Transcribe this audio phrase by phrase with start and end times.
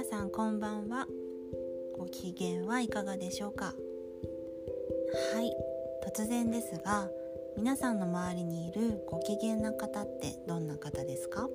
[0.00, 1.06] 皆さんこんばんは。
[1.98, 3.74] ご機嫌はいかがでしょうか？
[5.34, 5.54] はい
[6.08, 7.10] 突然ですが
[7.54, 11.50] 皆さんの周りにいるご機嫌な方ってどんな方ですか？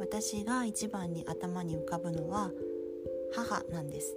[0.00, 2.50] 私が一番に頭に浮かぶのは
[3.34, 4.16] 母なんです。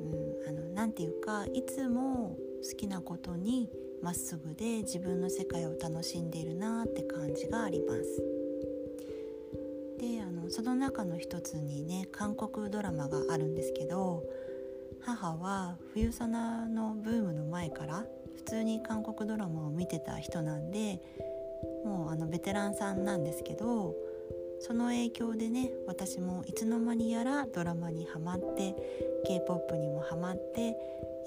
[0.00, 0.04] う
[0.46, 3.68] んあのなんていうかいつも好きなことに
[4.00, 8.31] まっすぐで自分の世界を楽しんでいるなって感じがあります。
[10.62, 14.22] その中の一つにね韓国ドラマがあるんですけど
[15.00, 18.04] 母は冬サナのブームの前から
[18.36, 21.00] 普通に韓国ドラマを見てた人なんで
[21.84, 23.96] もうあのベテランさんなんですけど
[24.60, 28.76] その影響でね私もいつの間にやらドラマにハマって
[29.26, 30.76] k p o p にもハマって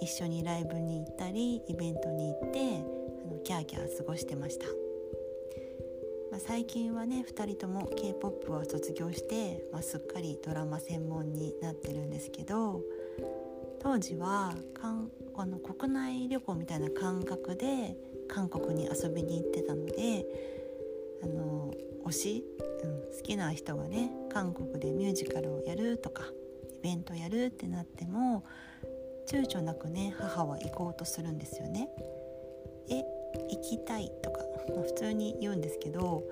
[0.01, 2.85] 一緒にライブに行ったりイベントに行って
[3.25, 4.65] あのキャーキャー過ごしてました、
[6.35, 12.81] まあ、最近はね2人とも k p o p は卒業して、まあ、すっかりドラマ専門になってるんですけど
[13.79, 17.95] 当時はかんあの国内旅行みたいな感覚で
[18.27, 20.25] 韓国に遊びに行ってたので
[21.23, 21.73] あの
[22.05, 22.43] 推し、
[22.83, 26.23] うん、好きな人がね韓国でミュージカルをやるとか
[26.77, 28.43] イベントやるってなっても
[29.25, 31.87] 躊躇なくね母は行こうとするんですよね。
[32.89, 33.03] え
[33.49, 36.23] 行きたいとか、まあ、普通に言うんですけど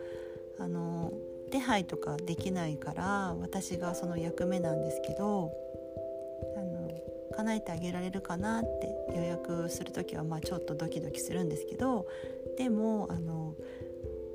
[0.60, 1.12] あの
[1.52, 5.52] 手配とかできないから私がその役目なんですけど
[6.58, 6.90] あの
[7.36, 12.08] 叶えてあげられるかなって予約する時はまあちょっとドキドキするんですけど
[12.58, 13.56] でもあの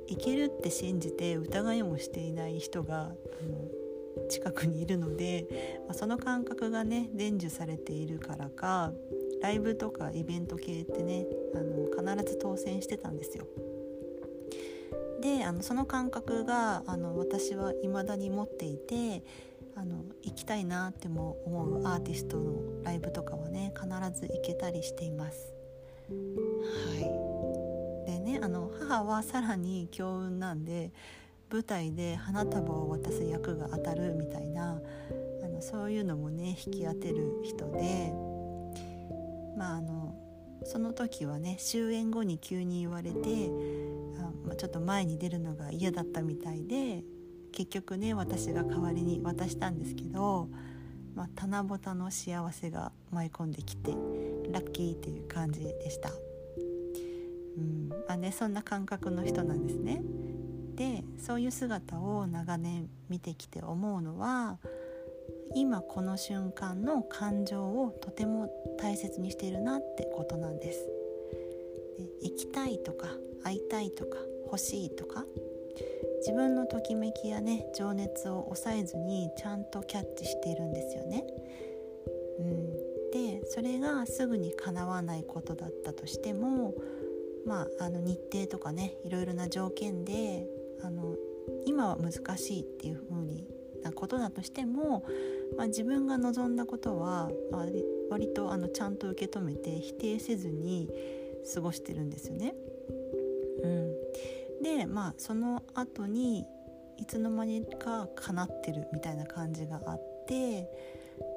[0.07, 8.91] いけるって信じて疑いもしていない人があの近くにいるので、まあ、その感覚がね伝授されているからか
[9.41, 11.25] ライブとかイベント系ってね
[11.55, 13.45] あの必ず当選してたんですよ。
[15.21, 19.23] であのその感覚があの私は未だに持っていて
[19.75, 23.87] あの行きたいなっても思うアーティストのライブとかはね必
[24.19, 25.53] ず行けたりしています。
[26.09, 26.15] は
[28.05, 30.91] い、でねあの母はさらに強運なんで
[31.51, 34.81] 舞台で花束を渡す役が当たるみたいな
[35.43, 38.11] あのそういうのもね引き当てる人で
[39.57, 40.15] まああの
[40.63, 43.88] その時はね終演後に急に言われてあ、
[44.49, 47.03] ま、ちょっと前に出るのが嫌だったみたいで
[47.51, 50.49] 結局ね私が代わりに渡したんですけど、
[51.15, 53.91] まあ、棚ぼたの幸せが舞い込んできて
[54.51, 56.09] ラッキーっていう感じでした。
[57.57, 60.01] うんまあね、そんな感覚の人なんですね。
[60.75, 64.59] でそういう姿を長年見てきて思うのは
[65.53, 68.49] 今この瞬間の感情をとても
[68.79, 70.87] 大切にしているなってことなんです。
[71.97, 73.07] で行きたいとか
[73.43, 74.17] 会いたいとか
[74.49, 75.25] 欲しいとか
[76.19, 81.25] 自分のときめきやね情熱を抑えずにちゃんとキャッチしているんですよね。
[82.39, 82.73] うん、
[83.11, 86.73] でそれがすぐに叶わないことだったとしても
[87.45, 90.47] まああの日程とかねいろいろな条件で
[90.81, 91.15] あの
[91.65, 93.47] 今は難しいっていう風に
[93.83, 95.05] なことだとしても、
[95.57, 100.89] まあ、自分が望んだことは割割とあのちゃんと受け止めて否定せずに
[101.53, 102.55] 過ごしてるんですよね。
[104.89, 106.45] まあその後に
[106.97, 110.69] いつの間にか叶ってるみたいな感じがあって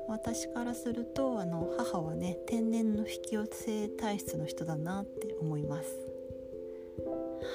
[0.09, 5.99] 私からするとあの母はね天然の引き寄せ体質の人だなって思います。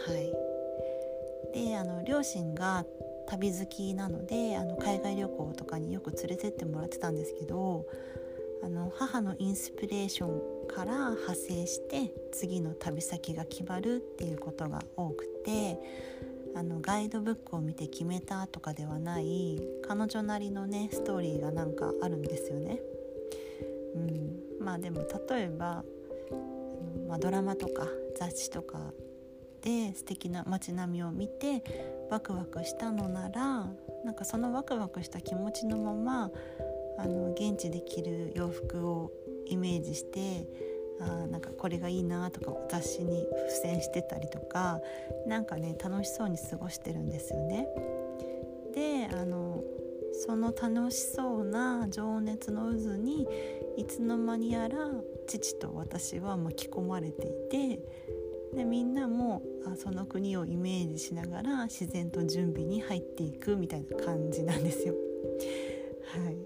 [0.07, 0.33] はい
[1.53, 2.85] であの両親が
[3.27, 7.85] 旅好きなのであの海外旅行とかによく連れてってもらってたんですけど
[8.63, 15.79] あの母のインスピレーションから派生して次の旅先が決まるっていうことが多くて
[16.55, 22.79] あのガイドブックを見て決めたとかではない彼女なりのねストーリーがなんかあるんですよね。
[23.95, 25.83] うん、まあでも例えば、
[27.07, 27.87] まあ、ドラマとか
[28.17, 28.93] 雑誌とか
[29.61, 31.63] で素敵な街並みを見て
[32.09, 33.67] ワクワクしたのなら
[34.03, 36.31] なんかそのワクワクした気持ちのまま
[36.99, 39.11] あの現地で着る洋服を
[39.49, 40.47] イメージして
[40.99, 44.79] あなんかこれがいいなとか雑誌に付箋してたりとか
[45.27, 47.67] なんかね楽しそうに過ごしてるんですよね。
[48.73, 49.63] であの
[50.13, 53.27] その楽しそうな情熱の渦に
[53.77, 54.91] いつの間にやら
[55.27, 57.79] 父と私は巻き込まれていて
[58.55, 64.95] でみんなもあその国をイメージしながら自然と準備に入っていくみたいな感じなんですよ。
[66.07, 66.37] はい、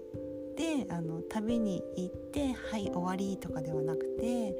[0.92, 4.54] あの旅に行って「はい終わり」とかではなくて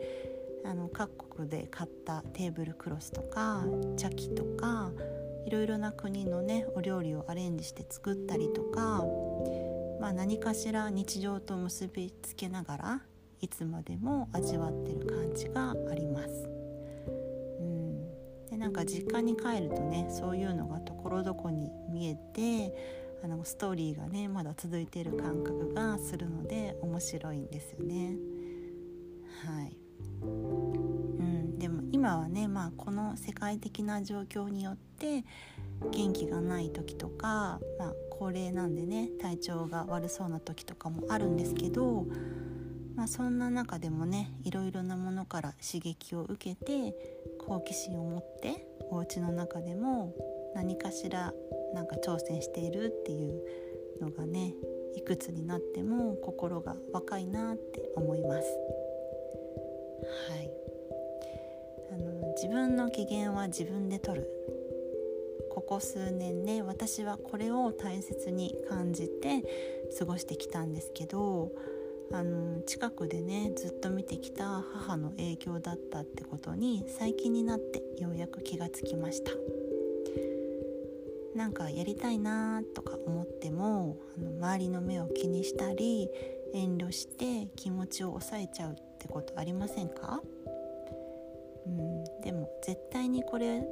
[0.65, 3.65] あの各国で買ったテーブルクロスとか
[3.97, 4.93] 茶器とか
[5.45, 9.05] いろいろな国のねお料理をアレンジして作ったりとか、
[10.01, 13.03] まあ、何かしら日常と結びつけながら
[13.41, 16.49] いつまでも味わってる感じがあります。
[17.59, 28.17] うん、でなんか実家に帰るとねそういうのがところどこに見えてあのストーリーがねまだ続いている感覚がするので面白いんですよね。
[29.45, 29.77] はい
[30.23, 35.25] うんでも今はね、まあ、この世界的な状況によって
[35.91, 42.07] 元気がない時とか、まあ、高齢なんでね体調が悪そうな時とかもあるんですけど、
[42.97, 46.95] まあ、そんな中でもねいろいろなものから刺激を受けて
[47.39, 50.15] 好奇心を持ってお家の中でも
[50.55, 51.33] 何かしら
[51.75, 53.43] なんか挑戦しているっていう
[54.01, 54.55] のがね
[54.95, 58.59] いくつになっても心が若いなって思います。
[60.31, 60.51] はい。
[61.93, 64.29] あの自分の機嫌は自分で取る。
[65.51, 69.43] ここ数年ね私はこれを大切に感じて
[69.99, 71.53] 過ごしてきたんですけど
[72.11, 79.31] あの近くでねずっと見てきた母の影響だったってことに最近になってようやく気がつきました。
[81.35, 86.09] なんかやりたいなとか思ってもあの周りの目を気にしたり
[86.55, 90.21] 遠慮して気持ちを抑えちゃうってことありませんか？
[91.67, 93.63] うんでも絶対にこれっ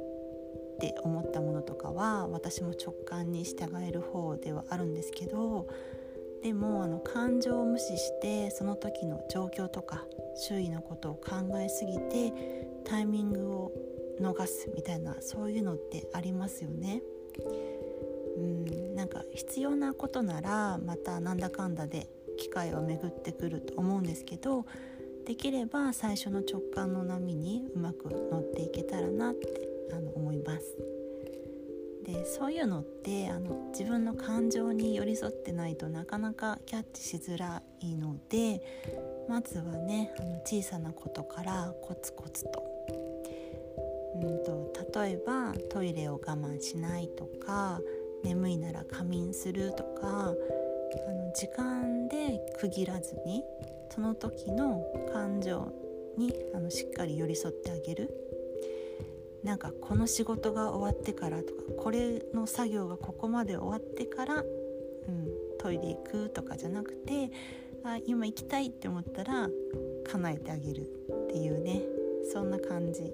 [0.79, 5.67] て思ったものとかは私も直感に従える方ではあるんですけど
[6.41, 10.05] でもあの感情を無視してその時の状況とか
[10.35, 12.33] 周囲のことを考えすぎて
[12.85, 13.71] タイミングを
[14.19, 17.03] 逃すみたいなそういうのってありますよね。
[18.37, 22.07] うんなんか必要なことならまたなんだかんだで
[22.37, 24.65] 機会は巡ってくると思うんですけど
[25.25, 30.77] できれば最初の直感の波にうまく乗っていけたらなってあの思います。
[32.03, 38.61] でそういうのってあの自分の感情に寄り添ってないとなかなかキャッチしづらいので
[39.29, 42.71] まずはねあの小さなことからコツコツと。
[44.21, 47.81] うんと例えばトイレを我慢しないとか
[48.23, 53.43] 眠いなら仮眠するとかあの時間で区切らずに
[53.93, 55.71] その時の感情
[56.17, 58.09] にあのしっかり寄り添ってあげる。
[59.43, 64.45] なんかこの仕事が終わってからとかこれの作業がここまで終わってから、うん、
[65.57, 67.31] トイレ行くとかじゃなくて
[67.83, 69.49] あ今行きたいって思ったら
[70.11, 70.85] 叶えてあげるっ
[71.27, 71.81] ていうね
[72.31, 73.11] そんな感じ。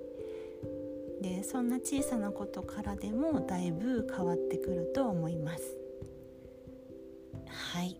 [1.21, 5.77] でそんな小さなことからでもだいぶ変わってくると思います。
[7.47, 7.99] はい。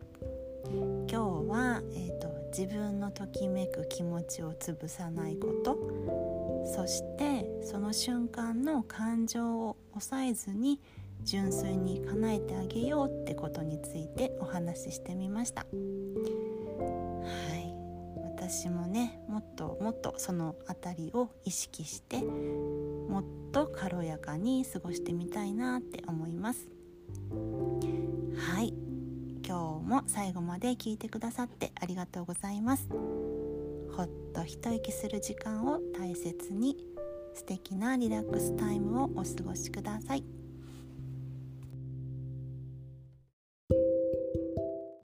[0.69, 1.15] 今日
[1.49, 5.77] は、えーと、自分のときめく気持ちを潰さないこと。
[6.75, 10.81] そしてその瞬間の感情を抑えずに
[11.23, 15.65] 純粋に叶えてあげようってことについてお話ししてみました。
[18.49, 26.69] 私もねもっともっとその辺りを意識してもっと軽やかに過ごしてみたいなって思います。
[28.37, 28.73] はい。
[29.45, 32.87] 今日も最後まで聞いてくださってありがとうございます。
[32.89, 36.77] ほっと一息する時間を大切に
[37.33, 40.23] 素敵なリラックスタイムをお過ごしください。